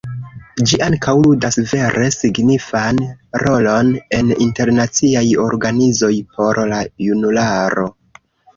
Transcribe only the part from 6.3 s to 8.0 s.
por la junularo.